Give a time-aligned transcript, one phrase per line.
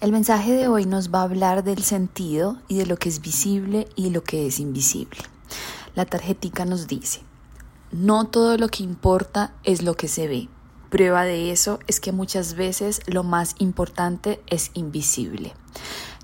[0.00, 3.20] El mensaje de hoy nos va a hablar del sentido y de lo que es
[3.20, 5.18] visible y lo que es invisible.
[5.96, 7.22] La tarjetica nos dice,
[7.90, 10.48] no todo lo que importa es lo que se ve.
[10.88, 15.52] Prueba de eso es que muchas veces lo más importante es invisible.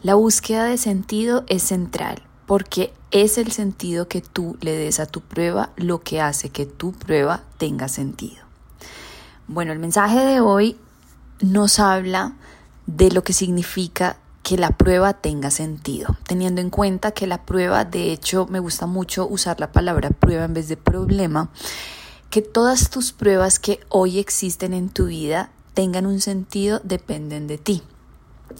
[0.04, 5.06] La búsqueda de sentido es central porque es el sentido que tú le des a
[5.06, 8.44] tu prueba lo que hace que tu prueba tenga sentido.
[9.48, 10.76] Bueno, el mensaje de hoy
[11.40, 12.34] nos habla
[12.86, 17.84] de lo que significa que la prueba tenga sentido, teniendo en cuenta que la prueba,
[17.84, 21.50] de hecho, me gusta mucho usar la palabra prueba en vez de problema,
[22.28, 27.58] que todas tus pruebas que hoy existen en tu vida tengan un sentido dependen de
[27.58, 27.82] ti.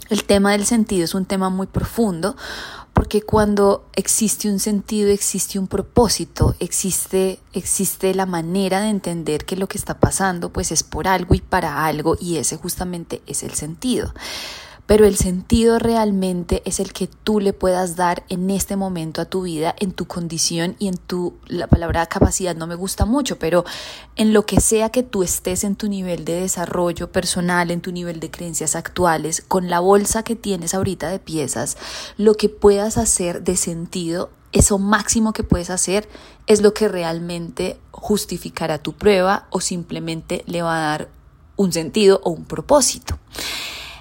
[0.09, 2.35] El tema del sentido es un tema muy profundo
[2.95, 9.57] porque cuando existe un sentido, existe un propósito, existe, existe la manera de entender que
[9.57, 13.43] lo que está pasando pues es por algo y para algo y ese justamente es
[13.43, 14.13] el sentido
[14.87, 19.25] pero el sentido realmente es el que tú le puedas dar en este momento a
[19.25, 23.39] tu vida, en tu condición y en tu, la palabra capacidad no me gusta mucho,
[23.39, 23.65] pero
[24.15, 27.91] en lo que sea que tú estés en tu nivel de desarrollo personal, en tu
[27.91, 31.77] nivel de creencias actuales, con la bolsa que tienes ahorita de piezas,
[32.17, 36.07] lo que puedas hacer de sentido, eso máximo que puedes hacer
[36.47, 41.09] es lo que realmente justificará tu prueba o simplemente le va a dar
[41.57, 43.17] un sentido o un propósito.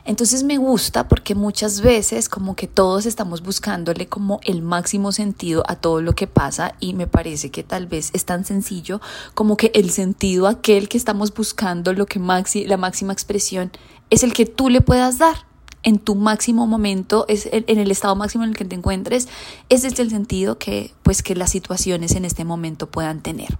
[0.04, 5.64] Entonces me gusta porque muchas veces como que todos estamos buscándole como el máximo sentido
[5.66, 9.00] a todo lo que pasa y me parece que tal vez es tan sencillo
[9.32, 13.72] como que el sentido aquel que estamos buscando, lo que maxi, la máxima expresión
[14.10, 15.46] es el que tú le puedas dar
[15.82, 19.28] en tu máximo momento, es en el estado máximo en el que te encuentres,
[19.68, 23.56] ese es el sentido que pues que las situaciones en este momento puedan tener.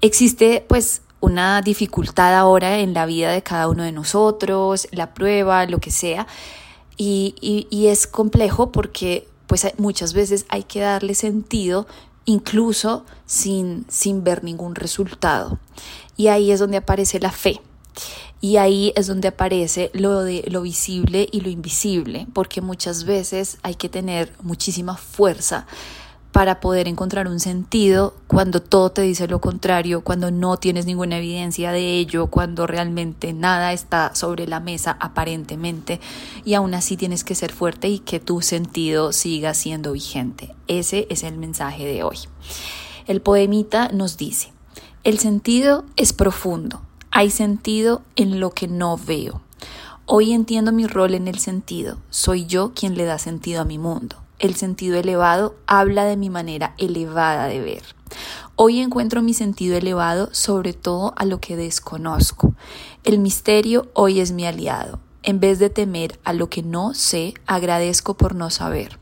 [0.00, 5.66] Existe pues una dificultad ahora en la vida de cada uno de nosotros, la prueba,
[5.66, 6.26] lo que sea.
[6.96, 7.34] Y,
[7.70, 11.86] y, es complejo porque pues muchas veces hay que darle sentido
[12.24, 15.58] incluso sin, sin ver ningún resultado.
[16.16, 17.60] Y ahí es donde aparece la fe.
[18.40, 23.58] Y ahí es donde aparece lo de lo visible y lo invisible, porque muchas veces
[23.62, 25.66] hay que tener muchísima fuerza
[26.32, 31.18] para poder encontrar un sentido cuando todo te dice lo contrario, cuando no tienes ninguna
[31.18, 36.00] evidencia de ello, cuando realmente nada está sobre la mesa aparentemente
[36.44, 40.54] y aún así tienes que ser fuerte y que tu sentido siga siendo vigente.
[40.66, 42.18] Ese es el mensaje de hoy.
[43.06, 44.52] El poemita nos dice,
[45.02, 49.40] el sentido es profundo, hay sentido en lo que no veo.
[50.04, 53.78] Hoy entiendo mi rol en el sentido, soy yo quien le da sentido a mi
[53.78, 54.16] mundo.
[54.38, 57.82] El sentido elevado habla de mi manera elevada de ver.
[58.54, 62.54] Hoy encuentro mi sentido elevado sobre todo a lo que desconozco.
[63.02, 65.00] El misterio hoy es mi aliado.
[65.24, 69.00] En vez de temer a lo que no sé, agradezco por no saber.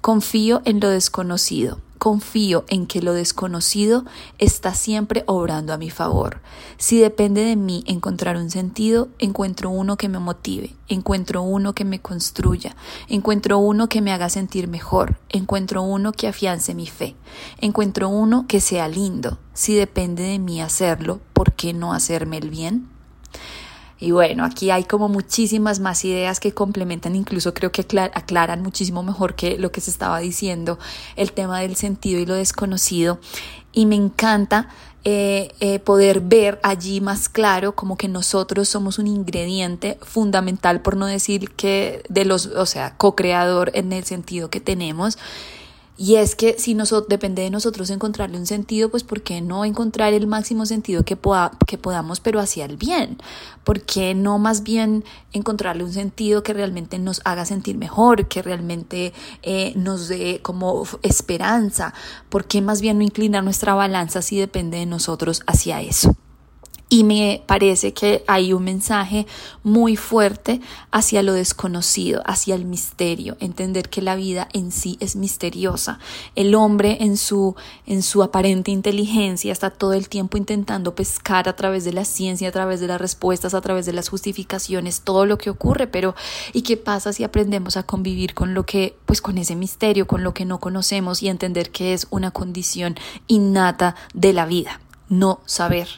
[0.00, 1.80] Confío en lo desconocido.
[1.98, 4.04] Confío en que lo desconocido
[4.38, 6.40] está siempre obrando a mi favor.
[6.76, 11.84] Si depende de mí encontrar un sentido, encuentro uno que me motive, encuentro uno que
[11.84, 12.76] me construya,
[13.08, 17.16] encuentro uno que me haga sentir mejor, encuentro uno que afiance mi fe,
[17.60, 19.38] encuentro uno que sea lindo.
[19.54, 22.88] Si depende de mí hacerlo, ¿por qué no hacerme el bien?
[23.98, 27.80] Y bueno, aquí hay como muchísimas más ideas que complementan, incluso creo que
[28.12, 30.78] aclaran muchísimo mejor que lo que se estaba diciendo,
[31.16, 33.18] el tema del sentido y lo desconocido.
[33.72, 34.68] Y me encanta
[35.04, 40.96] eh, eh, poder ver allí más claro como que nosotros somos un ingrediente fundamental, por
[40.96, 45.16] no decir que de los, o sea, co-creador en el sentido que tenemos
[45.98, 49.64] y es que si nosotros, depende de nosotros encontrarle un sentido, pues ¿por qué no
[49.64, 51.16] encontrar el máximo sentido que,
[51.66, 53.18] que podamos, pero hacia el bien?
[53.64, 58.42] ¿Por qué no más bien encontrarle un sentido que realmente nos haga sentir mejor, que
[58.42, 61.94] realmente eh, nos dé como esperanza?
[62.28, 66.14] ¿Por qué más bien no inclinar nuestra balanza si depende de nosotros hacia eso?
[66.88, 69.26] Y me parece que hay un mensaje
[69.64, 70.60] muy fuerte
[70.92, 75.98] hacia lo desconocido, hacia el misterio, entender que la vida en sí es misteriosa.
[76.36, 77.56] El hombre en su,
[77.86, 82.50] en su aparente inteligencia está todo el tiempo intentando pescar a través de la ciencia,
[82.50, 86.14] a través de las respuestas, a través de las justificaciones, todo lo que ocurre, pero
[86.52, 90.22] ¿y qué pasa si aprendemos a convivir con lo que, pues con ese misterio, con
[90.22, 92.94] lo que no conocemos y entender que es una condición
[93.26, 94.80] innata de la vida?
[95.08, 95.88] No saber.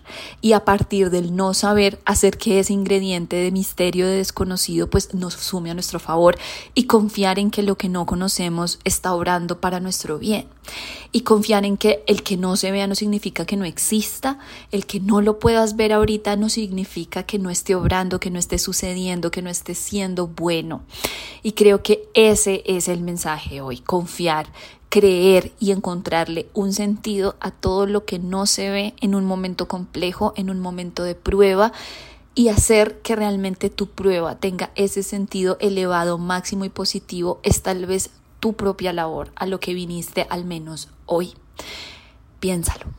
[0.41, 5.15] Y a partir del no saber, hacer que ese ingrediente de misterio, de desconocido, pues
[5.15, 6.39] nos sume a nuestro favor
[6.75, 10.47] y confiar en que lo que no conocemos está obrando para nuestro bien.
[11.11, 14.39] Y confiar en que el que no se vea no significa que no exista,
[14.71, 18.39] el que no lo puedas ver ahorita no significa que no esté obrando, que no
[18.39, 20.83] esté sucediendo, que no esté siendo bueno.
[21.43, 24.49] Y creo que ese es el mensaje hoy, confiar
[24.89, 29.69] creer y encontrarle un sentido a todo lo que no se ve en un momento
[29.69, 31.73] complejo, en un momento de prueba
[32.35, 37.85] y hacer que realmente tu prueba tenga ese sentido elevado, máximo y positivo es tal
[37.87, 41.35] vez tu propia labor, a lo que viniste al menos hoy.
[42.39, 42.98] Piénsalo.